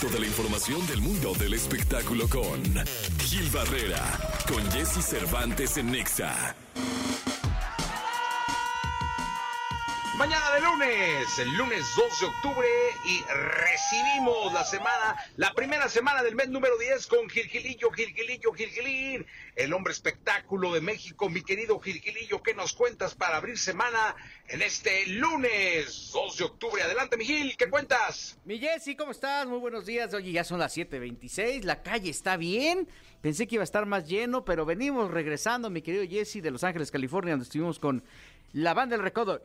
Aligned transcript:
resto 0.00 0.14
de 0.14 0.20
la 0.20 0.26
información 0.26 0.86
del 0.86 1.00
mundo 1.00 1.32
del 1.34 1.52
espectáculo 1.54 2.26
con 2.28 2.62
Gil 3.18 3.50
Barrera, 3.50 4.02
con 4.48 4.62
Jesse 4.70 5.04
Cervantes 5.04 5.76
en 5.76 5.90
Nexa. 5.90 6.54
Mañana 10.20 10.50
de 10.54 10.60
lunes, 10.60 11.38
el 11.38 11.56
lunes 11.56 11.82
2 11.96 12.20
de 12.20 12.26
octubre, 12.26 12.68
y 13.06 13.22
recibimos 13.32 14.52
la 14.52 14.64
semana, 14.64 15.16
la 15.38 15.54
primera 15.54 15.88
semana 15.88 16.22
del 16.22 16.34
mes 16.34 16.50
número 16.50 16.76
10 16.76 17.06
con 17.06 17.26
Gilgilillo, 17.30 17.90
Gilgilillo, 17.90 18.52
Gilgilín, 18.52 19.24
el 19.56 19.72
hombre 19.72 19.94
espectáculo 19.94 20.74
de 20.74 20.82
México, 20.82 21.30
mi 21.30 21.42
querido 21.42 21.80
Gilgilillo, 21.80 22.42
¿qué 22.42 22.52
nos 22.52 22.74
cuentas 22.74 23.14
para 23.14 23.38
abrir 23.38 23.56
semana 23.56 24.14
en 24.48 24.60
este 24.60 25.06
lunes 25.06 26.10
2 26.12 26.36
de 26.36 26.44
octubre? 26.44 26.82
Adelante, 26.82 27.16
mi 27.16 27.24
Gil, 27.24 27.56
¿qué 27.56 27.70
cuentas? 27.70 28.36
Mi 28.44 28.58
Jessy, 28.58 28.96
¿cómo 28.96 29.12
estás? 29.12 29.46
Muy 29.46 29.58
buenos 29.58 29.86
días. 29.86 30.12
Oye, 30.12 30.32
ya 30.32 30.44
son 30.44 30.58
las 30.58 30.76
7.26, 30.76 31.62
la 31.62 31.82
calle 31.82 32.10
está 32.10 32.36
bien. 32.36 32.86
Pensé 33.22 33.46
que 33.46 33.54
iba 33.54 33.62
a 33.62 33.64
estar 33.64 33.86
más 33.86 34.06
lleno, 34.06 34.44
pero 34.44 34.66
venimos 34.66 35.10
regresando, 35.10 35.70
mi 35.70 35.80
querido 35.80 36.04
Jesse, 36.06 36.42
de 36.42 36.50
Los 36.50 36.64
Ángeles, 36.64 36.90
California, 36.90 37.32
donde 37.32 37.44
estuvimos 37.44 37.78
con 37.78 38.02
la 38.52 38.74
banda 38.74 38.96
del 38.96 39.04
recodo 39.04 39.40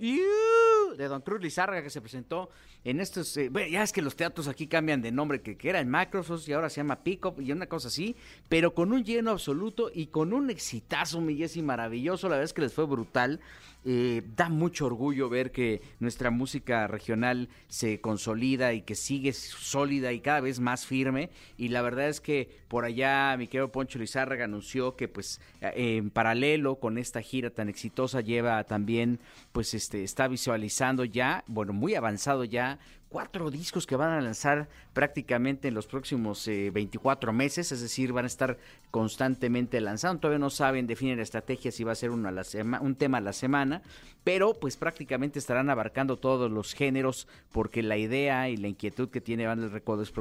de 0.93 1.07
Don 1.07 1.21
Cruz 1.21 1.41
Lizárraga 1.41 1.81
que 1.81 1.89
se 1.89 2.01
presentó 2.01 2.49
en 2.83 2.99
estos, 2.99 3.35
eh, 3.37 3.49
ya 3.71 3.81
es 3.81 3.91
que 3.91 4.01
los 4.01 4.15
teatros 4.15 4.47
aquí 4.47 4.67
cambian 4.67 5.01
de 5.01 5.11
nombre, 5.11 5.41
que, 5.41 5.57
que 5.57 5.69
era 5.69 5.79
en 5.79 5.89
Microsoft 5.89 6.47
y 6.47 6.53
ahora 6.53 6.69
se 6.69 6.77
llama 6.77 7.03
Pickup 7.03 7.41
y 7.41 7.51
una 7.51 7.65
cosa 7.65 7.87
así, 7.87 8.15
pero 8.47 8.73
con 8.73 8.93
un 8.93 9.03
lleno 9.03 9.31
absoluto 9.31 9.89
y 9.93 10.07
con 10.07 10.33
un 10.33 10.49
exitazo, 10.49 11.19
mi 11.21 11.35
maravilloso, 11.63 12.27
la 12.27 12.35
verdad 12.35 12.45
es 12.45 12.53
que 12.53 12.61
les 12.61 12.73
fue 12.73 12.85
brutal. 12.85 13.39
Eh, 13.87 14.23
da 14.35 14.49
mucho 14.49 14.87
orgullo 14.87 15.29
ver 15.29 15.51
que 15.51 15.79
nuestra 15.99 16.31
música 16.31 16.87
regional 16.87 17.49
se 17.67 18.01
consolida 18.01 18.73
y 18.73 18.81
que 18.81 18.95
sigue 18.95 19.31
sólida 19.31 20.11
y 20.11 20.21
cada 20.21 20.39
vez 20.41 20.59
más 20.59 20.87
firme. 20.87 21.29
Y 21.55 21.67
la 21.67 21.83
verdad 21.83 22.09
es 22.09 22.19
que 22.19 22.49
por 22.67 22.83
allá 22.83 23.35
mi 23.37 23.47
querido 23.47 23.71
Poncho 23.71 23.99
Lizárraga 23.99 24.45
anunció 24.45 24.95
que 24.95 25.07
pues 25.07 25.39
eh, 25.61 25.97
en 25.97 26.09
paralelo 26.09 26.77
con 26.77 26.97
esta 26.97 27.21
gira 27.21 27.51
tan 27.51 27.69
exitosa 27.69 28.21
lleva 28.21 28.63
también 28.63 29.19
pues 29.51 29.75
este 29.75 30.03
está 30.03 30.27
visualizando 30.27 30.74
ya, 31.05 31.43
bueno, 31.47 31.73
muy 31.73 31.95
avanzado 31.95 32.43
ya 32.43 32.79
cuatro 33.09 33.49
discos 33.51 33.85
que 33.85 33.95
van 33.95 34.11
a 34.11 34.21
lanzar 34.21 34.67
prácticamente 34.93 35.67
en 35.67 35.73
los 35.73 35.87
próximos 35.87 36.45
24 36.47 37.29
eh, 37.29 37.33
meses, 37.33 37.71
es 37.71 37.81
decir, 37.81 38.11
van 38.11 38.25
a 38.25 38.27
estar 38.27 38.57
constantemente 38.91 39.79
lanzando. 39.81 40.21
Todavía 40.21 40.39
no 40.39 40.49
saben 40.49 40.87
definir 40.87 41.19
estrategia 41.19 41.71
si 41.71 41.83
va 41.83 41.91
a 41.91 41.95
ser 41.95 42.11
la 42.11 42.45
un 42.81 42.95
tema 42.95 43.17
a 43.17 43.21
la 43.21 43.33
semana, 43.33 43.81
pero 44.23 44.53
pues 44.53 44.75
prácticamente 44.75 45.39
estarán 45.39 45.69
abarcando 45.69 46.17
todos 46.17 46.51
los 46.51 46.73
géneros 46.73 47.27
porque 47.51 47.83
la 47.83 47.97
idea 47.97 48.49
y 48.49 48.57
la 48.57 48.67
inquietud 48.67 49.09
que 49.09 49.21
tiene 49.21 49.45
Banda 49.45 49.65
del 49.65 49.71
Recodo 49.71 50.01
es 50.01 50.11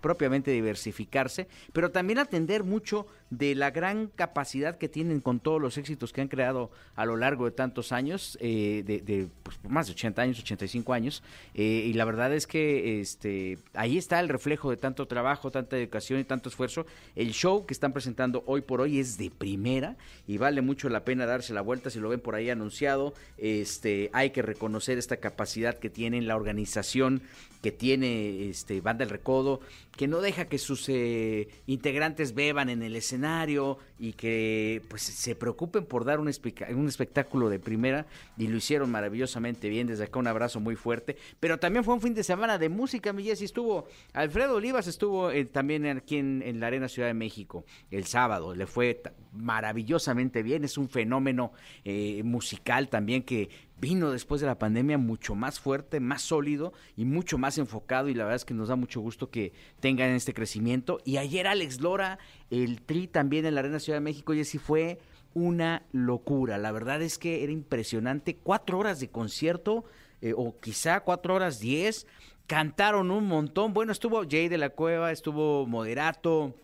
propiamente 0.00 0.50
diversificarse, 0.50 1.46
pero 1.72 1.90
también 1.90 2.18
atender 2.18 2.64
mucho 2.64 3.06
de 3.30 3.54
la 3.54 3.70
gran 3.70 4.08
capacidad 4.08 4.78
que 4.78 4.88
tienen 4.88 5.20
con 5.20 5.38
todos 5.38 5.60
los 5.60 5.78
éxitos 5.78 6.12
que 6.12 6.20
han 6.20 6.28
creado 6.28 6.70
a 6.96 7.04
lo 7.04 7.16
largo 7.16 7.44
de 7.44 7.52
tantos 7.52 7.92
años, 7.92 8.38
eh, 8.40 8.82
de, 8.84 9.28
pues, 9.42 9.58
más 9.68 9.86
de 9.86 9.92
80 9.92 10.22
años, 10.22 10.40
85 10.40 10.92
años, 10.92 11.22
eh, 11.54 11.84
y 11.86 11.92
la 11.92 12.04
verdad 12.08 12.34
es 12.34 12.46
que 12.46 13.00
este 13.00 13.58
ahí 13.74 13.98
está 13.98 14.18
el 14.18 14.28
reflejo 14.28 14.70
de 14.70 14.76
tanto 14.76 15.06
trabajo, 15.06 15.50
tanta 15.50 15.76
dedicación 15.76 16.18
y 16.18 16.24
tanto 16.24 16.48
esfuerzo. 16.48 16.86
El 17.14 17.32
show 17.32 17.66
que 17.66 17.74
están 17.74 17.92
presentando 17.92 18.42
hoy 18.46 18.62
por 18.62 18.80
hoy 18.80 18.98
es 18.98 19.18
de 19.18 19.30
primera 19.30 19.96
y 20.26 20.38
vale 20.38 20.62
mucho 20.62 20.88
la 20.88 21.04
pena 21.04 21.26
darse 21.26 21.54
la 21.54 21.60
vuelta 21.60 21.90
si 21.90 22.00
lo 22.00 22.08
ven 22.08 22.20
por 22.20 22.34
ahí 22.34 22.50
anunciado 22.50 23.14
este, 23.36 24.10
hay 24.12 24.30
que 24.30 24.42
reconocer 24.42 24.98
esta 24.98 25.18
capacidad 25.18 25.78
que 25.78 25.90
tiene 25.90 26.20
la 26.22 26.36
organización 26.36 27.22
que 27.62 27.72
tiene 27.72 28.48
este 28.48 28.80
Banda 28.80 29.04
El 29.04 29.10
Recodo, 29.10 29.60
que 29.96 30.06
no 30.06 30.20
deja 30.20 30.44
que 30.44 30.58
sus 30.58 30.88
eh, 30.88 31.48
integrantes 31.66 32.34
beban 32.34 32.68
en 32.68 32.82
el 32.82 32.94
escenario 32.94 33.78
y 33.98 34.12
que 34.12 34.80
pues 34.88 35.02
se 35.02 35.34
preocupen 35.34 35.84
por 35.84 36.04
dar 36.04 36.20
un, 36.20 36.28
un, 36.28 36.88
espectáculo 36.88 37.48
de 37.48 37.58
primera 37.58 38.06
y 38.36 38.46
lo 38.46 38.56
hicieron 38.56 38.90
maravillosamente 38.92 39.68
bien. 39.68 39.88
Desde 39.88 40.04
acá 40.04 40.20
un 40.20 40.28
abrazo 40.28 40.60
muy 40.60 40.76
fuerte. 40.76 41.16
Pero 41.40 41.58
también 41.58 41.84
fue 41.84 41.94
un 41.94 41.97
fin 42.00 42.14
de 42.14 42.22
semana 42.22 42.58
de 42.58 42.68
música, 42.68 43.12
mi 43.12 43.24
Jessy. 43.24 43.44
Estuvo 43.44 43.86
Alfredo 44.12 44.56
Olivas, 44.56 44.86
estuvo 44.86 45.30
eh, 45.30 45.44
también 45.44 45.86
aquí 45.86 46.16
en, 46.16 46.42
en, 46.44 46.60
la 46.60 46.68
Arena 46.68 46.88
Ciudad 46.88 47.08
de 47.08 47.14
México 47.14 47.64
el 47.90 48.04
sábado. 48.04 48.54
Le 48.54 48.66
fue 48.66 49.00
maravillosamente 49.32 50.42
bien. 50.42 50.64
Es 50.64 50.78
un 50.78 50.88
fenómeno 50.88 51.52
eh, 51.84 52.22
musical 52.24 52.88
también 52.88 53.22
que 53.22 53.48
vino 53.80 54.10
después 54.10 54.40
de 54.40 54.46
la 54.46 54.58
pandemia 54.58 54.98
mucho 54.98 55.34
más 55.34 55.60
fuerte, 55.60 56.00
más 56.00 56.22
sólido 56.22 56.72
y 56.96 57.04
mucho 57.04 57.38
más 57.38 57.58
enfocado 57.58 58.08
y 58.08 58.14
la 58.14 58.24
verdad 58.24 58.36
es 58.36 58.44
que 58.44 58.54
nos 58.54 58.68
da 58.68 58.76
mucho 58.76 59.00
gusto 59.00 59.30
que 59.30 59.52
tengan 59.80 60.10
este 60.10 60.34
crecimiento. 60.34 61.00
Y 61.04 61.18
ayer 61.18 61.46
Alex 61.46 61.80
Lora, 61.80 62.18
el 62.50 62.82
Tri 62.82 63.06
también 63.06 63.46
en 63.46 63.54
la 63.54 63.60
Arena 63.60 63.78
Ciudad 63.78 63.98
de 63.98 64.04
México, 64.04 64.34
y 64.34 64.44
fue 64.44 64.98
una 65.34 65.82
locura. 65.92 66.58
La 66.58 66.72
verdad 66.72 67.02
es 67.02 67.18
que 67.18 67.42
era 67.42 67.52
impresionante. 67.52 68.36
Cuatro 68.36 68.78
horas 68.78 69.00
de 69.00 69.08
concierto, 69.08 69.84
eh, 70.20 70.34
o 70.36 70.58
quizá 70.58 71.00
cuatro 71.00 71.34
horas 71.34 71.60
diez. 71.60 72.06
Cantaron 72.46 73.10
un 73.10 73.26
montón. 73.26 73.74
Bueno, 73.74 73.92
estuvo 73.92 74.22
Jay 74.28 74.48
de 74.48 74.58
la 74.58 74.70
Cueva, 74.70 75.12
estuvo 75.12 75.66
Moderato, 75.66 76.54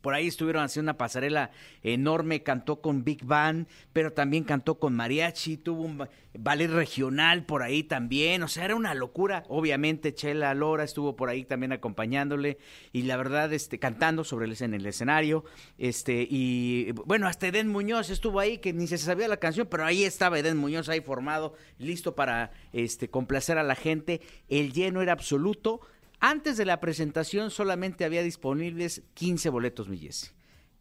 por 0.00 0.14
ahí 0.14 0.26
estuvieron 0.26 0.64
haciendo 0.64 0.90
una 0.90 0.98
pasarela 0.98 1.50
enorme, 1.82 2.42
cantó 2.42 2.80
con 2.80 3.04
Big 3.04 3.24
Band, 3.24 3.66
pero 3.92 4.12
también 4.12 4.44
cantó 4.44 4.78
con 4.78 4.94
mariachi, 4.94 5.58
tuvo 5.58 5.82
un 5.82 6.08
ballet 6.34 6.68
regional 6.68 7.44
por 7.44 7.62
ahí 7.62 7.82
también, 7.84 8.42
o 8.42 8.48
sea, 8.48 8.64
era 8.64 8.74
una 8.74 8.94
locura. 8.94 9.44
Obviamente 9.48 10.14
Chela 10.14 10.54
Lora 10.54 10.84
estuvo 10.84 11.14
por 11.14 11.28
ahí 11.28 11.44
también 11.44 11.72
acompañándole 11.72 12.58
y 12.92 13.02
la 13.02 13.16
verdad 13.16 13.52
este 13.52 13.78
cantando 13.78 14.24
sobre 14.24 14.46
el, 14.46 14.56
en 14.60 14.74
el 14.74 14.86
escenario, 14.86 15.44
este 15.78 16.26
y 16.28 16.92
bueno, 16.92 17.26
hasta 17.26 17.48
Eden 17.48 17.68
Muñoz 17.68 18.10
estuvo 18.10 18.40
ahí 18.40 18.58
que 18.58 18.72
ni 18.72 18.86
se 18.86 18.98
sabía 18.98 19.28
la 19.28 19.36
canción, 19.36 19.68
pero 19.70 19.84
ahí 19.84 20.04
estaba 20.04 20.38
Eden 20.38 20.56
Muñoz 20.56 20.88
ahí 20.88 21.00
formado, 21.00 21.54
listo 21.78 22.14
para 22.14 22.52
este 22.72 23.08
complacer 23.08 23.58
a 23.58 23.62
la 23.62 23.74
gente. 23.74 24.20
El 24.48 24.72
lleno 24.72 25.02
era 25.02 25.12
absoluto 25.12 25.80
antes 26.24 26.56
de 26.56 26.64
la 26.64 26.78
presentación 26.78 27.50
solamente 27.50 28.04
había 28.04 28.22
disponibles 28.22 29.02
15 29.14 29.50
boletos, 29.50 29.88
mi 29.88 30.08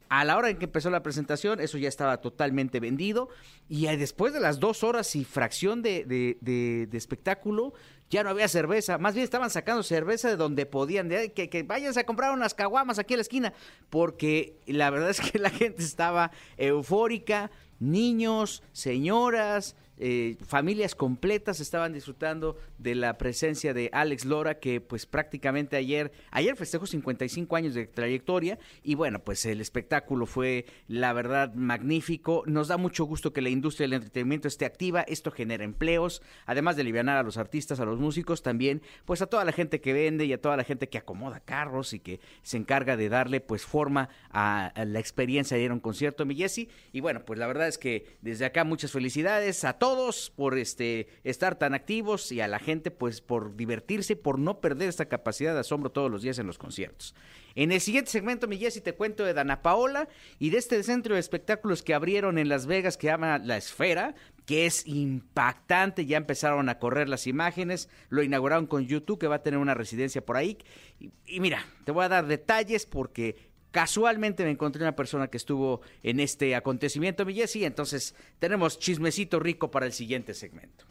A 0.07 0.24
la 0.24 0.38
hora 0.38 0.52
en 0.52 0.57
que 0.57 0.66
empezó 0.66 0.91
la 0.91 1.02
presentación, 1.02 1.59
eso 1.59 1.79
ya 1.79 1.90
estaba 1.90 2.22
totalmente 2.22 2.79
vendido. 2.79 3.28
Y 3.68 3.88
después 3.97 4.34
de 4.34 4.40
las 4.40 4.59
dos 4.59 4.84
horas 4.84 5.16
y 5.16 5.25
fracción 5.25 5.81
de, 5.81 6.88
espectáculo, 6.94 7.74
ya 8.12 8.24
no 8.24 8.30
había 8.30 8.47
cerveza. 8.47 9.00
Más 9.00 9.16
bien 9.16 9.24
estaban 9.24 9.50
sacando 9.50 9.81
cerveza 9.81 10.30
de 10.30 10.35
donde 10.35 10.68
podían. 10.68 11.09
Que, 11.09 11.50
que 11.50 11.63
váyanse 11.63 12.01
a 12.01 12.06
comprar 12.06 12.34
unas 12.34 12.53
caguamas 12.53 13.00
aquí 13.00 13.16
en 13.16 13.18
la 13.18 13.24
esquina. 13.24 13.53
Porque 13.90 14.59
la 14.68 14.91
verdad 14.91 15.09
es 15.09 15.22
que 15.22 15.40
la 15.40 15.50
gente 15.50 15.81
estaba 15.81 16.30
eufórica. 16.56 17.50
Niños, 17.80 18.62
señoras, 18.74 19.75
eh, 20.01 20.38
familias 20.45 20.95
completas 20.95 21.59
estaban 21.59 21.94
disfrutando 21.94 22.57
de 22.78 22.95
la 22.95 23.17
presencia 23.17 23.73
de 23.73 23.89
Alex 23.91 24.25
Lora, 24.25 24.59
que 24.59 24.81
pues 24.81 25.06
prácticamente 25.06 25.75
ayer, 25.75 26.12
ayer 26.31 26.56
festejó 26.56 26.88
55 26.88 27.56
años 27.56 27.73
de 27.73 27.88
trayectoria 27.88 28.57
y 28.81 28.95
bueno, 28.95 29.19
pues 29.19 29.45
el 29.45 29.62
espectáculo 29.62 30.25
fue 30.25 30.66
la 30.88 31.13
verdad 31.13 31.53
magnífico. 31.53 32.44
Nos 32.45 32.67
da 32.69 32.78
mucho 32.78 33.06
gusto 33.06 33.34
que 33.34 33.41
la 33.41 33.50
industria 33.50 33.85
del 33.85 33.94
entretenimiento 33.94 34.47
esté 34.47 34.66
activa, 34.66 35.01
esto 35.01 35.31
genera 35.31 35.63
empleos, 35.63 36.22
además 36.45 36.75
de 36.75 36.83
aliviar 36.83 37.01
a 37.09 37.23
los 37.23 37.38
artistas, 37.38 37.79
a 37.79 37.85
los 37.85 38.00
músicos, 38.00 38.44
también 38.44 38.81
pues 39.06 39.22
a 39.22 39.28
toda 39.28 39.45
la 39.45 39.51
gente 39.51 39.81
que 39.81 39.94
vende 39.94 40.25
y 40.25 40.33
a 40.33 40.41
toda 40.41 40.57
la 40.57 40.63
gente 40.63 40.89
que 40.89 40.97
acomoda 40.97 41.39
carros 41.39 41.94
y 41.94 42.00
que 42.00 42.19
se 42.44 42.57
encarga 42.57 42.97
de 42.97 43.09
darle 43.09 43.41
pues 43.41 43.66
forma 43.66 44.09
a, 44.29 44.72
la 44.85 45.00
experiencia 45.00 45.57
de 45.57 45.63
ir 45.63 45.72
a 45.72 45.73
un 45.73 45.79
concierto, 45.79 46.25
mi 46.25 46.35
Jesse. 46.35 46.68
Y 46.91 47.00
bueno, 47.00 47.23
pues 47.25 47.39
la 47.39 47.47
verdad 47.47 47.68
es 47.68 47.78
que 47.78 48.18
desde 48.22 48.45
acá 48.45 48.63
muchas 48.63 48.91
felicidades 48.91 49.63
a 49.63 49.73
todos 49.73 49.91
todos 49.91 50.31
por 50.34 50.57
este 50.57 51.09
estar 51.25 51.57
tan 51.57 51.74
activos 51.74 52.31
y 52.31 52.40
a 52.40 52.47
la 52.47 52.59
gente 52.59 52.91
pues 52.91 53.19
por 53.19 53.57
divertirse, 53.57 54.16
por 54.16 54.40
no 54.40 54.62
perder 54.62 54.88
esta 54.88 55.09
capacidad 55.09 55.53
de 55.53 55.59
asombro 55.59 55.91
todos 55.91 56.09
los 56.09 56.22
días 56.22 56.40
en 56.40 56.47
los 56.47 56.57
conciertos. 56.57 57.13
En 57.56 57.74
el 57.74 57.81
siguiente 57.81 58.10
segmento, 58.10 58.48
mi 58.48 58.57
Jessy, 58.57 58.80
te 58.80 58.95
cuento 58.95 59.25
de 59.25 59.33
Dana 59.33 59.62
Paola 59.62 60.07
y 60.39 60.51
de 60.51 60.60
este 60.60 60.81
centro 60.83 61.16
de 61.16 61.19
espectáculos 61.19 61.83
que 61.83 61.94
abrieron 61.94 62.38
en 62.38 62.48
Las 62.48 62.68
Vegas 62.68 62.95
que 62.95 63.07
llama 63.07 63.38
La 63.38 63.57
Esfera, 63.57 64.16
que 64.45 64.66
es 64.66 64.88
impactante. 64.88 66.06
Ya 66.06 66.16
empezaron 66.16 66.69
a 66.69 66.80
correr 66.80 67.10
las 67.10 67.27
imágenes, 67.27 67.89
lo 68.07 68.24
inauguraron 68.24 68.68
con 68.68 68.88
YouTube, 68.88 69.19
que 69.19 69.27
va 69.27 69.36
a 69.36 69.44
tener 69.44 69.60
una 69.60 69.74
residencia 69.74 70.25
por 70.25 70.38
ahí. 70.38 70.57
Y, 71.01 71.12
y 71.25 71.42
mira, 71.42 71.66
te 71.83 71.92
voy 71.92 72.06
a 72.06 72.10
dar 72.10 72.27
detalles 72.27 72.86
porque 72.86 73.50
Casualmente 73.71 74.44
me 74.44 74.51
encontré 74.51 74.81
una 74.81 74.95
persona 74.95 75.27
que 75.27 75.38
estuvo 75.38 75.81
en 76.03 76.19
este 76.19 76.56
acontecimiento, 76.56 77.25
mi 77.25 77.41
entonces 77.41 78.15
tenemos 78.39 78.77
chismecito 78.79 79.39
rico 79.39 79.71
para 79.71 79.85
el 79.85 79.94
siguiente 79.94 80.33
segmento. 80.33 80.85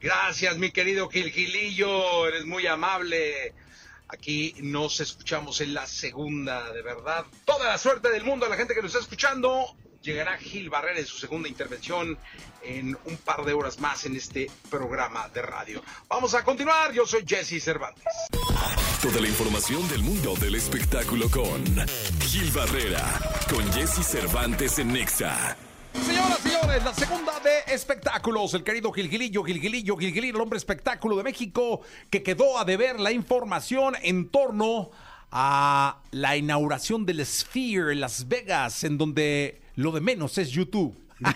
Gracias, 0.00 0.56
mi 0.56 0.70
querido 0.70 1.08
Gilgilillo, 1.10 2.28
eres 2.28 2.46
muy 2.46 2.66
amable. 2.66 3.52
Aquí 4.08 4.54
nos 4.60 5.00
escuchamos 5.00 5.60
en 5.60 5.74
la 5.74 5.86
segunda, 5.86 6.72
de 6.72 6.82
verdad. 6.82 7.26
Toda 7.44 7.66
la 7.66 7.78
suerte 7.78 8.10
del 8.10 8.24
mundo 8.24 8.46
a 8.46 8.48
la 8.48 8.56
gente 8.56 8.74
que 8.74 8.82
nos 8.82 8.92
está 8.92 9.02
escuchando. 9.02 9.76
Llegará 10.02 10.36
Gil 10.38 10.70
Barrera 10.70 10.98
en 10.98 11.06
su 11.06 11.18
segunda 11.18 11.48
intervención 11.48 12.18
en 12.62 12.96
un 13.04 13.16
par 13.18 13.44
de 13.44 13.52
horas 13.52 13.78
más 13.78 14.04
en 14.06 14.16
este 14.16 14.50
programa 14.70 15.28
de 15.28 15.42
radio. 15.42 15.82
Vamos 16.08 16.34
a 16.34 16.44
continuar, 16.44 16.92
yo 16.92 17.06
soy 17.06 17.24
Jesse 17.26 17.62
Cervantes. 17.62 18.04
Toda 19.02 19.20
la 19.20 19.28
información 19.28 19.86
del 19.88 20.02
mundo 20.02 20.34
del 20.36 20.54
espectáculo 20.54 21.30
con 21.30 21.64
Gil 22.20 22.50
Barrera, 22.52 23.04
con 23.48 23.72
Jesse 23.72 24.04
Cervantes 24.06 24.78
en 24.78 24.92
Nexa. 24.92 25.56
Señoras, 25.92 26.38
señores, 26.38 26.84
la 26.84 26.94
segunda 26.94 27.40
de 27.40 27.74
espectáculos. 27.74 28.54
El 28.54 28.62
querido 28.62 28.92
Gilgilillo, 28.92 29.42
Gilgilillo, 29.42 29.96
Gilgilillo, 29.96 30.36
el 30.36 30.40
hombre 30.40 30.58
espectáculo 30.58 31.16
de 31.16 31.24
México, 31.24 31.80
que 32.10 32.22
quedó 32.22 32.58
a 32.58 32.64
deber 32.64 33.00
la 33.00 33.10
información 33.10 33.96
en 34.02 34.28
torno 34.28 34.90
a 35.32 36.00
la 36.10 36.36
inauguración 36.36 37.06
del 37.06 37.24
Sphere 37.24 37.92
en 37.92 38.00
Las 38.00 38.28
Vegas, 38.28 38.84
en 38.84 38.98
donde 38.98 39.60
lo 39.80 39.92
de 39.92 40.00
menos 40.00 40.38
es 40.38 40.50
YouTube. 40.50 40.96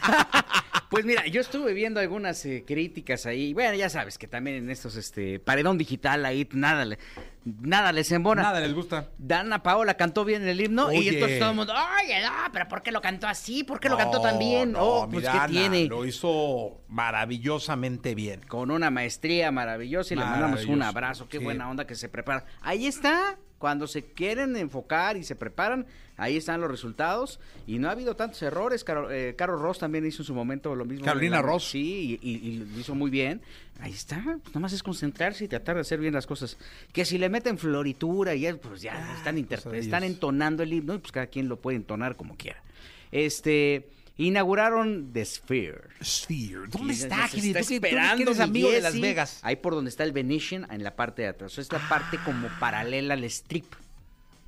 Pues 0.90 1.04
mira, 1.04 1.26
yo 1.26 1.40
estuve 1.40 1.72
viendo 1.72 1.98
algunas 1.98 2.44
eh, 2.46 2.62
críticas 2.64 3.26
ahí. 3.26 3.52
Bueno, 3.52 3.74
ya 3.74 3.88
sabes 3.90 4.16
que 4.16 4.28
también 4.28 4.58
en 4.58 4.70
estos, 4.70 4.94
este, 4.94 5.40
paredón 5.40 5.76
digital 5.76 6.24
ahí, 6.24 6.48
nada, 6.52 6.84
le- 6.84 7.00
nada 7.44 7.90
les 7.90 8.12
embona. 8.12 8.42
Nada 8.42 8.60
les 8.60 8.72
gusta. 8.72 9.08
Dana 9.18 9.60
Paola 9.64 9.94
cantó 9.94 10.24
bien 10.24 10.46
el 10.46 10.60
himno 10.60 10.92
y 10.92 11.08
entonces 11.08 11.40
todo 11.40 11.50
el 11.50 11.56
mundo, 11.56 11.72
oye, 11.72 12.22
no, 12.22 12.30
pero 12.52 12.68
¿por 12.68 12.84
qué 12.84 12.92
lo 12.92 13.00
cantó 13.00 13.26
así? 13.26 13.64
¿Por 13.64 13.80
qué 13.80 13.88
lo 13.88 13.96
cantó 13.96 14.20
tan 14.20 14.38
bien? 14.38 14.70
No, 14.72 14.82
oh, 14.84 15.08
pues 15.08 15.22
mira, 15.22 15.32
¿qué 15.32 15.38
Ana, 15.38 15.48
tiene? 15.48 15.86
Lo 15.86 16.04
hizo 16.06 16.80
maravillosamente 16.88 18.14
bien. 18.14 18.42
Con 18.46 18.70
una 18.70 18.90
maestría 18.90 19.50
maravillosa 19.50 20.14
y 20.14 20.16
le 20.16 20.24
mandamos 20.24 20.64
un 20.66 20.82
abrazo. 20.82 21.28
Qué 21.28 21.38
sí. 21.38 21.44
buena 21.44 21.68
onda 21.68 21.88
que 21.88 21.96
se 21.96 22.08
prepara. 22.08 22.44
Ahí 22.60 22.86
está. 22.86 23.36
Cuando 23.64 23.86
se 23.86 24.02
quieren 24.02 24.56
enfocar 24.56 25.16
y 25.16 25.24
se 25.24 25.36
preparan, 25.36 25.86
ahí 26.18 26.36
están 26.36 26.60
los 26.60 26.70
resultados. 26.70 27.40
Y 27.66 27.78
no 27.78 27.88
ha 27.88 27.92
habido 27.92 28.14
tantos 28.14 28.42
errores. 28.42 28.84
Caro, 28.84 29.10
eh, 29.10 29.34
Caro 29.38 29.56
Ross 29.56 29.78
también 29.78 30.04
hizo 30.04 30.20
en 30.20 30.26
su 30.26 30.34
momento 30.34 30.74
lo 30.74 30.84
mismo. 30.84 31.02
Carolina 31.06 31.40
Ross. 31.40 31.70
Sí, 31.70 32.18
y, 32.20 32.30
y- 32.30 32.46
y 32.46 32.56
lo 32.58 32.78
hizo 32.78 32.94
muy 32.94 33.10
bien. 33.10 33.40
Ahí 33.80 33.92
está. 33.92 34.22
Pues 34.22 34.48
nada 34.48 34.60
más 34.60 34.74
es 34.74 34.82
concentrarse 34.82 35.46
y 35.46 35.48
tratar 35.48 35.76
de 35.76 35.80
hacer 35.80 35.98
bien 35.98 36.12
las 36.12 36.26
cosas. 36.26 36.58
Que 36.92 37.06
si 37.06 37.16
le 37.16 37.30
meten 37.30 37.56
floritura 37.56 38.34
y 38.34 38.40
ya, 38.40 38.54
pues 38.54 38.82
ya 38.82 39.14
están, 39.16 39.42
pues, 39.46 39.64
están 39.82 40.02
ellos. 40.02 40.14
entonando 40.16 40.62
el 40.62 40.70
himno 40.74 40.92
y 40.92 40.98
pues 40.98 41.10
cada 41.10 41.28
quien 41.28 41.48
lo 41.48 41.56
puede 41.56 41.78
entonar 41.78 42.16
como 42.16 42.36
quiera. 42.36 42.62
Este. 43.10 43.88
Inauguraron 44.16 45.12
The 45.12 45.24
Sphere. 45.24 45.82
Sphere. 46.02 46.68
¿Dónde 46.68 46.92
está, 46.94 47.26
Gili? 47.28 47.48
está 47.48 47.60
Tú 47.60 47.66
tú 47.66 47.74
esperando 47.74 48.32
mi 48.34 48.40
amigo 48.40 48.70
de 48.70 48.80
Las. 48.80 49.00
Vegas. 49.00 49.40
Ahí 49.42 49.56
por 49.56 49.74
donde 49.74 49.88
está 49.90 50.04
el 50.04 50.12
Venetian, 50.12 50.66
en 50.70 50.84
la 50.84 50.94
parte 50.94 51.22
de 51.22 51.28
atrás. 51.28 51.58
Es 51.58 51.72
la 51.72 51.80
parte 51.88 52.18
como 52.24 52.48
paralela 52.60 53.14
al 53.14 53.24
strip. 53.24 53.66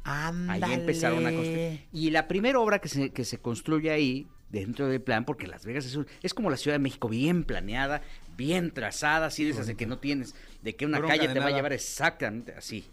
Ahí 0.04 0.60
empezaron 0.72 1.26
a 1.26 1.32
construir. 1.32 1.80
Y 1.92 2.10
la 2.10 2.28
primera 2.28 2.60
obra 2.60 2.78
que 2.78 2.88
se, 2.88 3.10
que 3.10 3.24
se 3.24 3.38
construye 3.38 3.90
ahí, 3.90 4.28
dentro 4.50 4.86
del 4.86 5.00
plan, 5.00 5.24
porque 5.24 5.48
Las 5.48 5.64
Vegas 5.66 5.84
es, 5.84 5.96
un- 5.96 6.06
es 6.22 6.32
como 6.32 6.48
la 6.48 6.56
Ciudad 6.56 6.76
de 6.76 6.82
México, 6.82 7.08
bien 7.08 7.42
planeada, 7.42 8.02
bien 8.36 8.70
trazada, 8.70 9.26
así 9.26 9.42
de 9.42 9.50
esas 9.50 9.66
de 9.66 9.74
que 9.74 9.86
no 9.86 9.98
tienes, 9.98 10.36
de 10.62 10.76
que 10.76 10.86
una 10.86 10.98
Bronca 10.98 11.16
calle 11.16 11.32
te 11.32 11.40
va 11.40 11.46
a 11.46 11.50
llevar 11.50 11.72
exactamente 11.72 12.52
así. 12.52 12.86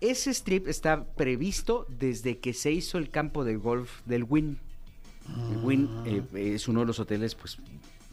Ese 0.00 0.30
strip 0.32 0.66
está 0.66 1.04
previsto 1.14 1.86
desde 1.88 2.38
que 2.38 2.52
se 2.54 2.72
hizo 2.72 2.98
el 2.98 3.08
campo 3.10 3.44
de 3.44 3.54
golf 3.54 4.00
del 4.04 4.24
Wynn. 4.24 4.58
El 5.50 5.58
Wynn 5.64 5.88
eh, 6.06 6.22
es 6.54 6.68
uno 6.68 6.80
de 6.80 6.86
los 6.86 6.98
hoteles, 6.98 7.34
pues, 7.34 7.58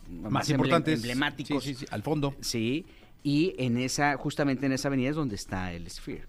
Más 0.10 0.48
emble- 0.50 0.54
importantes. 0.54 0.96
emblemáticos. 0.96 1.64
Sí, 1.64 1.74
sí, 1.74 1.80
sí, 1.82 1.86
al 1.92 2.04
fondo. 2.04 2.36
Sí, 2.42 2.86
y 3.24 3.54
en 3.58 3.78
esa, 3.78 4.18
justamente 4.18 4.66
en 4.66 4.72
esa 4.72 4.88
avenida 4.88 5.10
es 5.10 5.16
donde 5.16 5.36
está 5.36 5.72
el 5.74 5.90
Sphere. 5.90 6.26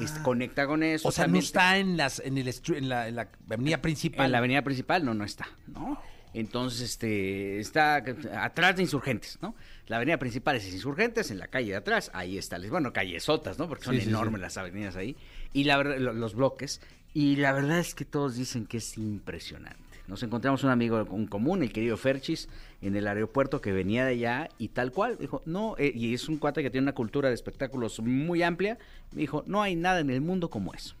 Este, 0.00 0.22
conecta 0.22 0.66
con 0.66 0.82
eso. 0.82 1.08
Ah. 1.08 1.10
O 1.10 1.12
sea, 1.12 1.26
no 1.26 1.38
está 1.38 1.76
en, 1.78 1.96
las, 1.98 2.20
en, 2.20 2.38
el, 2.38 2.48
en, 2.48 2.88
la, 2.88 3.08
en 3.08 3.16
la 3.16 3.28
avenida 3.50 3.82
principal. 3.82 4.26
En 4.26 4.32
la 4.32 4.38
avenida 4.38 4.62
principal, 4.62 5.04
no, 5.04 5.12
no 5.12 5.24
está, 5.24 5.46
¿no? 5.66 6.00
Entonces, 6.34 6.82
este, 6.82 7.58
está 7.58 8.02
atrás 8.42 8.76
de 8.76 8.82
Insurgentes, 8.82 9.38
¿no? 9.40 9.54
La 9.86 9.96
avenida 9.96 10.18
principal 10.18 10.56
es 10.56 10.72
Insurgentes, 10.72 11.30
en 11.30 11.38
la 11.38 11.48
calle 11.48 11.70
de 11.70 11.76
atrás, 11.76 12.10
ahí 12.14 12.38
está, 12.38 12.58
bueno, 12.68 12.92
callesotas, 12.92 13.58
¿no? 13.58 13.68
Porque 13.68 13.84
son 13.84 13.94
Sí, 13.94 14.02
sí, 14.02 14.08
enormes 14.08 14.38
sí. 14.38 14.42
las 14.42 14.56
avenidas 14.56 14.96
ahí, 14.96 15.16
y 15.52 15.64
la 15.64 15.82
los 15.82 16.34
bloques, 16.34 16.80
y 17.14 17.36
la 17.36 17.52
verdad 17.52 17.78
es 17.78 17.94
que 17.94 18.04
todos 18.04 18.36
dicen 18.36 18.66
que 18.66 18.76
es 18.78 18.98
impresionante. 18.98 19.78
Nos 20.06 20.22
encontramos 20.22 20.64
un 20.64 20.70
amigo 20.70 21.06
en 21.12 21.26
común, 21.26 21.62
el 21.62 21.70
querido 21.70 21.98
Ferchis, 21.98 22.48
en 22.80 22.96
el 22.96 23.06
aeropuerto 23.06 23.60
que 23.60 23.72
venía 23.72 24.06
de 24.06 24.12
allá 24.12 24.48
y 24.56 24.68
tal 24.68 24.90
cual. 24.90 25.18
Dijo, 25.18 25.42
no, 25.44 25.74
eh, 25.78 25.92
y 25.94 26.14
es 26.14 26.30
un 26.30 26.38
cuate 26.38 26.62
que 26.62 26.70
tiene 26.70 26.86
una 26.86 26.94
cultura 26.94 27.28
de 27.28 27.34
espectáculos 27.34 28.00
muy 28.00 28.42
amplia. 28.42 28.78
Me 29.12 29.20
dijo, 29.20 29.44
no 29.46 29.60
hay 29.60 29.76
nada 29.76 30.00
en 30.00 30.08
el 30.08 30.22
mundo 30.22 30.48
como 30.48 30.72
eso. 30.72 30.94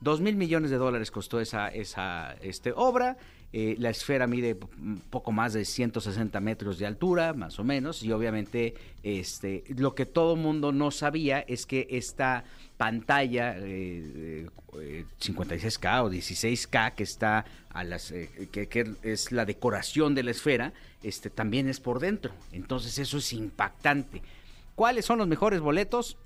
Dos 0.00 0.20
mil 0.20 0.36
millones 0.36 0.70
de 0.70 0.76
dólares 0.76 1.10
costó 1.10 1.40
esa, 1.40 1.68
esa 1.68 2.34
este, 2.42 2.72
obra. 2.74 3.16
Eh, 3.52 3.76
la 3.78 3.90
esfera 3.90 4.26
mide 4.26 4.58
un 4.78 5.00
poco 5.08 5.32
más 5.32 5.52
de 5.52 5.64
160 5.64 6.40
metros 6.40 6.78
de 6.78 6.86
altura, 6.86 7.32
más 7.32 7.58
o 7.58 7.64
menos. 7.64 8.02
Y 8.02 8.12
obviamente 8.12 8.74
este, 9.02 9.64
lo 9.68 9.94
que 9.94 10.04
todo 10.04 10.36
mundo 10.36 10.72
no 10.72 10.90
sabía 10.90 11.40
es 11.40 11.64
que 11.64 11.86
esta 11.90 12.44
pantalla 12.76 13.56
eh, 13.58 14.46
eh, 14.80 15.04
56K 15.20 16.04
o 16.04 16.10
16K 16.10 16.94
que 16.94 17.02
está 17.02 17.44
a 17.70 17.84
las 17.84 18.10
eh, 18.10 18.48
que 18.50 18.96
es 19.02 19.32
la 19.32 19.44
decoración 19.44 20.14
de 20.14 20.22
la 20.22 20.30
esfera, 20.30 20.72
este 21.02 21.30
también 21.30 21.68
es 21.68 21.80
por 21.80 22.00
dentro. 22.00 22.32
Entonces 22.52 22.98
eso 22.98 23.18
es 23.18 23.32
impactante. 23.32 24.22
¿Cuáles 24.74 25.06
son 25.06 25.18
los 25.18 25.28
mejores 25.28 25.60
boletos? 25.60 26.18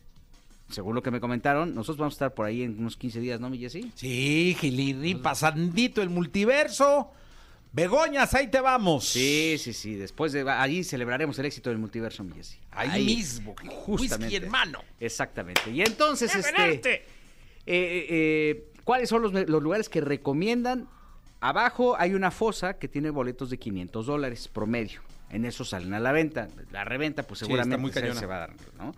Según 0.70 0.94
lo 0.94 1.02
que 1.02 1.10
me 1.10 1.20
comentaron, 1.20 1.74
nosotros 1.74 1.98
vamos 1.98 2.14
a 2.14 2.16
estar 2.16 2.34
por 2.34 2.46
ahí 2.46 2.62
en 2.62 2.78
unos 2.78 2.96
15 2.96 3.20
días, 3.20 3.40
¿no, 3.40 3.50
mi 3.50 3.58
Jessy? 3.58 3.90
Sí, 3.94 4.56
Gilirri, 4.58 5.14
pasandito 5.16 6.02
el 6.02 6.10
multiverso. 6.10 7.10
Begoñas, 7.72 8.34
ahí 8.34 8.48
te 8.48 8.60
vamos. 8.60 9.04
Sí, 9.08 9.56
sí, 9.58 9.72
sí. 9.72 9.94
Después 9.94 10.32
de 10.32 10.48
allí 10.50 10.82
celebraremos 10.82 11.38
el 11.38 11.46
éxito 11.46 11.70
del 11.70 11.78
multiverso, 11.78 12.24
mi 12.24 12.34
Jessy. 12.34 12.58
Ahí 12.72 13.04
mismo, 13.04 13.54
whisky 13.86 14.36
en 14.36 14.48
mano. 14.48 14.80
Exactamente. 14.98 15.70
Y 15.70 15.82
entonces, 15.82 16.34
este. 16.34 16.94
eh, 16.94 17.02
eh, 17.66 18.64
¿Cuáles 18.84 19.08
son 19.08 19.22
los, 19.22 19.32
los 19.32 19.62
lugares 19.62 19.88
que 19.88 20.00
recomiendan? 20.00 20.88
Abajo 21.40 21.96
hay 21.98 22.14
una 22.14 22.30
fosa 22.30 22.74
que 22.74 22.88
tiene 22.88 23.10
boletos 23.10 23.50
de 23.50 23.58
500 23.58 24.06
dólares 24.06 24.48
promedio. 24.48 25.00
En 25.30 25.44
eso 25.44 25.64
salen 25.64 25.94
a 25.94 26.00
la 26.00 26.10
venta. 26.10 26.48
La 26.72 26.84
reventa, 26.84 27.22
pues 27.22 27.38
Sí, 27.38 27.44
seguramente 27.46 27.76
muy 27.76 27.92
se, 27.92 28.14
se 28.14 28.26
va 28.26 28.36
a 28.36 28.40
dar, 28.40 28.52
¿no? 28.78 28.94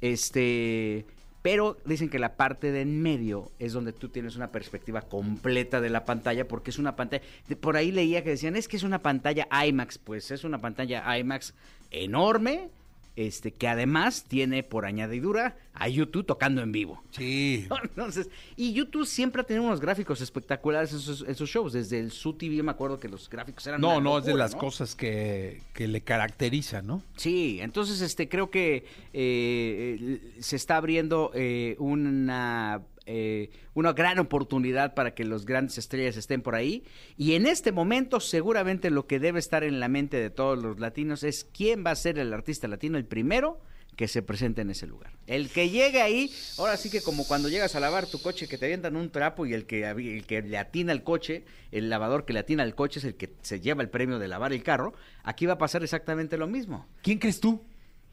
Este. 0.00 1.06
Pero 1.42 1.78
dicen 1.86 2.10
que 2.10 2.18
la 2.18 2.36
parte 2.36 2.70
de 2.70 2.82
en 2.82 3.00
medio 3.00 3.50
es 3.58 3.72
donde 3.72 3.94
tú 3.94 4.10
tienes 4.10 4.36
una 4.36 4.52
perspectiva 4.52 5.00
completa 5.00 5.80
de 5.80 5.88
la 5.88 6.04
pantalla, 6.04 6.46
porque 6.46 6.70
es 6.70 6.78
una 6.78 6.96
pantalla. 6.96 7.22
Por 7.60 7.76
ahí 7.76 7.92
leía 7.92 8.22
que 8.22 8.30
decían, 8.30 8.56
es 8.56 8.68
que 8.68 8.76
es 8.76 8.82
una 8.82 9.00
pantalla 9.00 9.48
IMAX. 9.66 9.96
Pues 9.98 10.30
es 10.30 10.44
una 10.44 10.58
pantalla 10.58 11.18
IMAX 11.18 11.54
enorme, 11.90 12.68
este, 13.16 13.52
que 13.52 13.68
además 13.68 14.24
tiene 14.26 14.62
por 14.62 14.86
añadidura 14.86 15.56
a 15.74 15.88
YouTube 15.88 16.26
tocando 16.26 16.62
en 16.62 16.72
vivo. 16.72 17.02
Sí. 17.10 17.66
Entonces, 17.82 18.28
y 18.56 18.72
YouTube 18.72 19.06
siempre 19.06 19.42
ha 19.42 19.44
tenido 19.44 19.64
unos 19.64 19.80
gráficos 19.80 20.20
espectaculares 20.20 20.92
en 20.92 21.00
sus, 21.00 21.22
en 21.22 21.34
sus 21.34 21.48
shows. 21.48 21.72
Desde 21.72 21.98
el 21.98 22.12
Su 22.12 22.34
TV 22.34 22.62
me 22.62 22.70
acuerdo 22.70 22.98
que 22.98 23.08
los 23.08 23.28
gráficos 23.28 23.66
eran. 23.66 23.80
No, 23.80 24.00
no, 24.00 24.18
es 24.18 24.24
de 24.24 24.34
las 24.34 24.52
¿no? 24.52 24.58
cosas 24.58 24.94
que, 24.94 25.62
que 25.74 25.88
le 25.88 26.02
caracterizan, 26.02 26.86
¿no? 26.86 27.02
Sí, 27.16 27.58
entonces 27.60 28.00
este 28.00 28.28
creo 28.28 28.50
que 28.50 28.76
eh, 28.76 28.84
eh, 29.12 30.32
se 30.40 30.56
está 30.56 30.76
abriendo 30.76 31.30
eh, 31.34 31.76
una 31.78 32.82
eh, 33.06 33.50
una 33.74 33.92
gran 33.92 34.18
oportunidad 34.18 34.94
para 34.94 35.14
que 35.14 35.24
los 35.24 35.46
grandes 35.46 35.78
estrellas 35.78 36.16
estén 36.16 36.42
por 36.42 36.54
ahí 36.54 36.84
y 37.16 37.34
en 37.34 37.46
este 37.46 37.72
momento 37.72 38.20
seguramente 38.20 38.90
lo 38.90 39.06
que 39.06 39.18
debe 39.18 39.38
estar 39.38 39.64
en 39.64 39.80
la 39.80 39.88
mente 39.88 40.18
de 40.18 40.30
todos 40.30 40.58
los 40.62 40.78
latinos 40.78 41.22
es 41.22 41.44
quién 41.44 41.84
va 41.84 41.92
a 41.92 41.96
ser 41.96 42.18
el 42.18 42.32
artista 42.32 42.68
latino 42.68 42.98
el 42.98 43.06
primero 43.06 43.60
que 43.96 44.08
se 44.08 44.22
presente 44.22 44.62
en 44.62 44.70
ese 44.70 44.86
lugar. 44.86 45.12
El 45.26 45.50
que 45.50 45.68
llegue 45.68 46.00
ahí, 46.00 46.32
ahora 46.56 46.78
sí 46.78 46.88
que 46.88 47.02
como 47.02 47.26
cuando 47.26 47.50
llegas 47.50 47.74
a 47.74 47.80
lavar 47.80 48.06
tu 48.06 48.22
coche 48.22 48.48
que 48.48 48.56
te 48.56 48.64
avientan 48.64 48.96
un 48.96 49.10
trapo 49.10 49.44
y 49.44 49.52
el 49.52 49.66
que, 49.66 49.86
el 49.88 50.24
que 50.24 50.40
le 50.40 50.56
atina 50.56 50.92
el 50.92 51.02
coche, 51.02 51.44
el 51.70 51.90
lavador 51.90 52.24
que 52.24 52.32
le 52.32 52.38
atina 52.38 52.62
el 52.62 52.74
coche 52.74 53.00
es 53.00 53.04
el 53.04 53.14
que 53.16 53.34
se 53.42 53.60
lleva 53.60 53.82
el 53.82 53.90
premio 53.90 54.18
de 54.18 54.26
lavar 54.26 54.54
el 54.54 54.62
carro, 54.62 54.94
aquí 55.22 55.44
va 55.44 55.54
a 55.54 55.58
pasar 55.58 55.82
exactamente 55.82 56.38
lo 56.38 56.46
mismo. 56.46 56.86
¿Quién 57.02 57.18
crees 57.18 57.40
tú? 57.40 57.62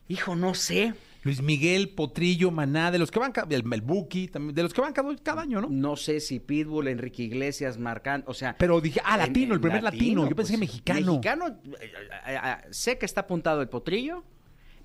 Hijo, 0.10 0.36
no 0.36 0.56
sé. 0.56 0.94
Luis 1.28 1.42
Miguel, 1.42 1.90
Potrillo, 1.90 2.52
Maná, 2.52 2.90
de 2.90 3.00
los 3.00 3.12
que 3.12 3.20
van, 3.20 3.34
el, 3.50 3.64
el 3.74 3.82
Buki, 3.82 4.30
también, 4.30 4.56
de 4.56 4.64
los 4.64 4.74
que 4.74 4.80
van 4.80 4.94
cada, 4.94 5.14
cada 5.18 5.42
año, 5.42 5.60
¿no? 5.60 5.68
No 5.70 5.98
sé 5.98 6.22
si 6.22 6.40
Pitbull, 6.40 6.88
Enrique 6.88 7.24
Iglesias, 7.24 7.78
Marcán, 7.78 8.24
o 8.28 8.34
sea... 8.34 8.56
Pero 8.58 8.80
dije, 8.80 9.02
ah, 9.04 9.16
en- 9.16 9.20
latino, 9.20 9.54
el 9.54 9.60
primer 9.60 9.84
latino. 9.84 10.30
Yo 10.30 10.36
pensé 10.38 10.54
que 10.54 10.58
mexicano. 10.60 11.00
Mexicano, 11.18 11.48
eh, 11.82 11.92
eh, 12.28 12.40
eh, 12.44 12.56
sé 12.72 12.98
que 12.98 13.06
está 13.06 13.22
apuntado 13.22 13.62
el 13.62 13.68
potrillo, 13.68 14.24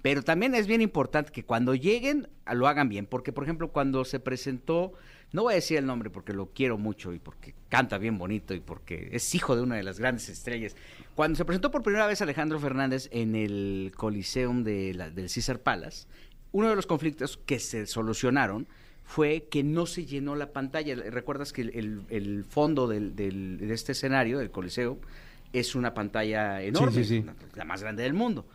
pero 0.02 0.22
también 0.24 0.56
es 0.56 0.66
bien 0.66 0.80
importante 0.80 1.30
que 1.30 1.44
cuando 1.44 1.76
lleguen 1.76 2.28
a- 2.44 2.54
lo 2.54 2.66
hagan 2.66 2.88
bien, 2.88 3.06
porque 3.06 3.32
por 3.32 3.44
ejemplo 3.44 3.70
cuando 3.70 4.04
se 4.04 4.18
presentó, 4.18 4.94
no 5.30 5.44
voy 5.44 5.52
a 5.52 5.54
decir 5.54 5.78
el 5.78 5.86
nombre 5.86 6.10
porque 6.10 6.32
lo 6.32 6.50
quiero 6.52 6.76
mucho 6.76 7.14
y 7.14 7.20
porque 7.20 7.54
canta 7.68 7.98
bien 7.98 8.18
bonito 8.18 8.52
y 8.52 8.58
porque 8.60 9.10
es 9.12 9.32
hijo 9.34 9.54
de 9.54 9.62
una 9.62 9.76
de 9.76 9.84
las 9.84 10.00
grandes 10.00 10.28
estrellas. 10.28 10.74
Cuando 11.14 11.36
se 11.36 11.44
presentó 11.44 11.70
por 11.70 11.82
primera 11.84 12.06
vez 12.08 12.20
Alejandro 12.20 12.58
Fernández 12.58 13.08
en 13.12 13.36
el 13.36 13.92
Coliseum 13.96 14.64
de 14.64 14.92
la- 14.92 15.08
del 15.10 15.28
César 15.28 15.60
Palace, 15.60 16.08
uno 16.52 16.68
de 16.68 16.76
los 16.76 16.86
conflictos 16.86 17.38
que 17.44 17.58
se 17.58 17.86
solucionaron 17.86 18.66
fue 19.04 19.48
que 19.50 19.62
no 19.64 19.86
se 19.86 20.06
llenó 20.06 20.36
la 20.36 20.52
pantalla. 20.52 20.94
Recuerdas 20.94 21.52
que 21.52 21.62
el, 21.62 22.44
fondo 22.48 22.86
del- 22.86 23.16
del- 23.16 23.58
de 23.58 23.74
este 23.74 23.92
escenario, 23.92 24.38
del 24.38 24.50
Coliseo, 24.50 24.98
es 25.52 25.74
una 25.74 25.92
pantalla 25.92 26.62
enorme, 26.62 26.92
sí, 26.92 27.04
sí. 27.04 27.18
una- 27.18 27.34
la 27.56 27.64
más 27.64 27.82
grande 27.82 28.04
del 28.04 28.14
mundo. 28.14 28.46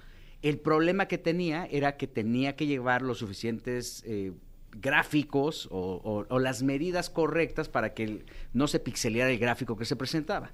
El 0.42 0.58
problema 0.60 1.08
que 1.08 1.18
tenía 1.18 1.66
era 1.66 1.98
que 1.98 2.08
tenía 2.08 2.56
que 2.56 2.66
llevar 2.66 3.01
los 3.01 3.18
suficientes 3.20 4.04
eh, 4.06 4.32
gráficos 4.80 5.68
o, 5.72 6.01
o- 6.04 6.25
o 6.34 6.39
las 6.39 6.62
medidas 6.63 7.10
correctas 7.10 7.68
para 7.70 7.94
que 7.94 8.04
el- 8.04 8.25
no 8.54 8.68
se 8.68 8.80
pixeleara 8.80 9.32
el 9.32 9.39
gráfico 9.39 9.75
que 9.75 9.86
se 9.86 9.96
presentaba. 9.96 10.51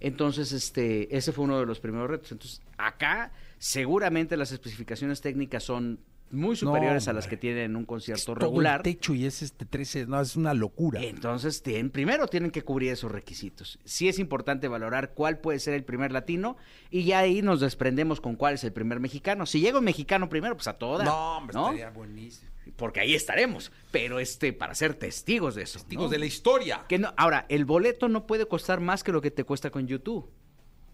Entonces, 0.00 0.52
este, 0.52 1.14
ese 1.16 1.32
fue 1.32 1.44
uno 1.44 1.58
de 1.60 1.66
los 1.66 1.80
primeros 1.80 2.08
retos. 2.10 2.32
Entonces, 2.32 2.62
acá 2.78 3.32
seguramente 3.58 4.36
las 4.36 4.52
especificaciones 4.52 5.20
técnicas 5.20 5.62
son 5.64 5.98
muy 6.30 6.56
superiores 6.56 7.06
a 7.08 7.12
las 7.12 7.26
que 7.28 7.36
tienen 7.36 7.76
un 7.76 7.84
concierto 7.84 8.34
Todo 8.34 8.46
regular. 8.46 8.78
el 8.78 8.82
techo 8.82 9.14
y 9.14 9.24
es 9.26 9.42
este 9.42 9.64
13, 9.64 10.06
no, 10.06 10.20
es 10.20 10.34
una 10.36 10.54
locura. 10.54 11.00
Entonces, 11.02 11.62
tienen- 11.62 11.90
primero 11.90 12.26
tienen 12.26 12.50
que 12.50 12.62
cubrir 12.62 12.90
esos 12.92 13.10
requisitos. 13.12 13.78
Sí 13.84 14.08
es 14.08 14.18
importante 14.18 14.66
valorar 14.68 15.14
cuál 15.14 15.38
puede 15.38 15.58
ser 15.60 15.74
el 15.74 15.84
primer 15.84 16.10
latino 16.12 16.56
y 16.90 17.04
ya 17.04 17.20
ahí 17.20 17.42
nos 17.42 17.60
desprendemos 17.60 18.20
con 18.20 18.34
cuál 18.36 18.54
es 18.54 18.64
el 18.64 18.72
primer 18.72 18.98
mexicano. 19.00 19.46
Si 19.46 19.60
llega 19.60 19.78
un 19.78 19.84
mexicano 19.84 20.28
primero, 20.28 20.56
pues 20.56 20.66
a 20.68 20.74
toda. 20.74 21.04
no, 21.04 21.36
hombre, 21.38 21.54
¿no? 21.54 21.66
estaría 21.66 21.90
buenísimo. 21.90 22.50
Porque 22.76 22.98
ahí 23.00 23.14
estaremos. 23.14 23.70
Pero 23.92 24.18
este, 24.18 24.52
para 24.52 24.74
ser 24.74 24.94
testigos 24.94 25.54
de 25.54 25.62
eso. 25.62 25.78
Testigos 25.78 26.06
¿no? 26.06 26.10
de 26.10 26.18
la 26.18 26.26
historia. 26.26 26.84
Que 26.88 26.98
no- 26.98 27.14
ahora, 27.16 27.46
el 27.48 27.64
boleto 27.64 28.08
no 28.08 28.26
puede 28.26 28.46
costar 28.46 28.80
más 28.80 29.04
que 29.04 29.12
lo 29.12 29.22
que 29.22 29.30
te 29.30 29.44
cuesta 29.44 29.70
con 29.70 29.86
YouTube. 29.86 30.28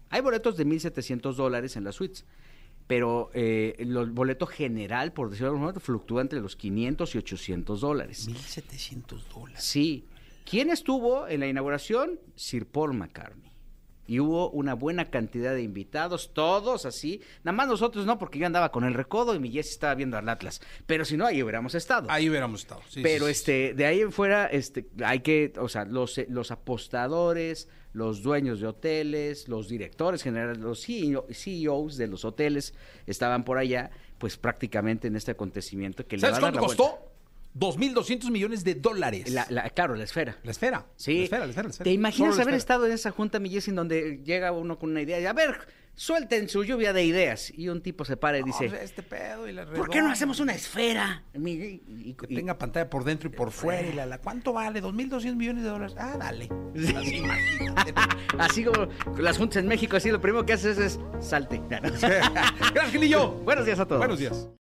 Hay 0.09 0.21
boletos 0.21 0.55
de 0.57 0.65
1.700 0.65 1.35
dólares 1.35 1.75
en 1.75 1.83
las 1.85 1.95
suites, 1.95 2.25
pero 2.87 3.29
eh, 3.33 3.75
el 3.79 4.11
boleto 4.11 4.45
general, 4.45 5.13
por 5.13 5.29
decirlo 5.29 5.47
de 5.47 5.49
alguna 5.51 5.65
manera, 5.67 5.79
fluctúa 5.79 6.21
entre 6.21 6.41
los 6.41 6.55
500 6.55 7.15
y 7.15 7.17
800 7.17 7.81
dólares. 7.81 8.27
1700 8.27 9.29
dólares. 9.29 9.63
Sí. 9.63 10.05
¿Quién 10.45 10.69
estuvo 10.69 11.27
en 11.27 11.39
la 11.39 11.47
inauguración? 11.47 12.19
Sir 12.35 12.65
Paul 12.65 12.93
McCartney. 12.93 13.52
Y 14.05 14.19
hubo 14.19 14.49
una 14.51 14.73
buena 14.73 15.09
cantidad 15.09 15.53
de 15.53 15.61
invitados, 15.63 16.33
todos 16.33 16.85
así. 16.85 17.21
Nada 17.43 17.55
más 17.55 17.67
nosotros 17.67 18.05
no, 18.05 18.19
porque 18.19 18.39
yo 18.39 18.45
andaba 18.45 18.71
con 18.71 18.83
el 18.83 18.93
recodo 18.93 19.33
y 19.35 19.39
mi 19.39 19.49
Jessy 19.49 19.71
estaba 19.71 19.95
viendo 19.95 20.17
al 20.17 20.27
Atlas. 20.27 20.61
Pero 20.85 21.05
si 21.05 21.15
no, 21.15 21.25
ahí 21.25 21.41
hubiéramos 21.41 21.75
estado. 21.75 22.09
Ahí 22.09 22.29
hubiéramos 22.29 22.61
estado. 22.61 22.81
sí, 22.89 23.01
Pero 23.01 23.27
sí, 23.27 23.33
sí. 23.33 23.39
este, 23.39 23.73
de 23.73 23.85
ahí 23.85 24.01
en 24.01 24.11
fuera, 24.11 24.47
este, 24.47 24.87
hay 25.03 25.21
que, 25.21 25.53
o 25.57 25.69
sea, 25.69 25.85
los, 25.85 26.17
eh, 26.17 26.27
los 26.29 26.51
apostadores, 26.51 27.69
los 27.93 28.23
dueños 28.23 28.59
de 28.59 28.67
hoteles, 28.67 29.47
los 29.47 29.69
directores 29.69 30.23
generales, 30.23 30.57
los 30.57 30.83
CEO 30.83 31.27
CEOs 31.31 31.95
de 31.97 32.07
los 32.07 32.25
hoteles 32.25 32.73
estaban 33.05 33.45
por 33.45 33.57
allá, 33.57 33.91
pues 34.17 34.37
prácticamente 34.37 35.07
en 35.07 35.15
este 35.15 35.31
acontecimiento 35.31 36.05
que 36.05 36.17
le 36.17 36.21
¿Sabes 36.21 36.35
va 36.35 36.47
a 36.49 36.51
dar 36.51 36.59
cuánto 36.59 36.83
la 36.83 36.89
vuelta. 36.89 37.12
Costó? 37.59 37.79
2.200 37.79 38.31
millones 38.31 38.63
de 38.63 38.75
dólares. 38.75 39.29
La- 39.29 39.45
la- 39.49 39.69
claro, 39.69 39.95
la 39.95 40.03
esfera. 40.03 40.37
La 40.43 40.51
esfera. 40.51 40.85
Sí. 40.95 41.17
La 41.19 41.23
esfera, 41.23 41.45
la 41.45 41.49
esfera, 41.49 41.67
la 41.67 41.71
esfera. 41.71 41.83
¿Te 41.85 41.91
imaginas 41.91 42.33
haber 42.35 42.41
esfera. 42.41 42.57
estado 42.57 42.85
en 42.87 42.91
esa 42.93 43.11
junta, 43.11 43.39
mi 43.39 43.49
Jessy, 43.49 43.69
en 43.71 43.75
donde 43.75 44.21
llega 44.23 44.51
uno 44.51 44.77
con 44.79 44.91
una 44.91 45.01
idea 45.01 45.19
y 45.19 45.25
a 45.25 45.33
ver, 45.33 45.67
suelten 45.95 46.49
su 46.49 46.63
lluvia 46.63 46.93
de 46.93 47.03
ideas? 47.05 47.51
Y 47.55 47.69
un 47.69 47.81
tipo 47.81 48.05
se 48.05 48.17
para 48.17 48.39
y 48.39 48.43
dice, 48.43 48.65
este 48.81 49.03
pedo 49.03 49.47
y 49.47 49.51
la 49.53 49.65
¿por 49.65 49.89
qué 49.89 50.01
no 50.01 50.09
hacemos 50.11 50.39
una 50.39 50.53
esfera? 50.53 51.23
Y- 51.35 51.49
y- 51.49 52.13
Que 52.15 52.25
y- 52.33 52.35
tenga 52.35 52.57
pantalla 52.57 52.89
por 52.89 53.03
dentro 53.03 53.29
y 53.29 53.31
por 53.31 53.51
fuera. 53.51 53.87
Y 53.87 53.93
la, 53.93 54.05
la- 54.07 54.17
¿Cuánto 54.17 54.53
vale? 54.53 54.81
2.200 54.81 55.35
millones 55.35 55.63
de 55.63 55.69
dólares. 55.69 55.95
Ah, 55.99 56.15
dale. 56.17 56.49
Así, 56.97 57.17
imagínate. 57.17 57.93
Así 58.39 58.63
como 58.63 58.87
las 59.17 59.37
juntas 59.37 59.57
en 59.57 59.67
México, 59.67 59.95
así 59.95 60.09
lo 60.09 60.19
primero 60.19 60.43
que 60.45 60.53
haces 60.53 60.77
es 60.79 60.99
salte. 61.19 61.61
Gracias, 61.69 62.91
Gilillo. 62.91 63.29
Buenos 63.31 63.65
días 63.65 63.79
a 63.79 63.85
todos. 63.85 63.99
Buenos 63.99 64.17
días. 64.19 64.49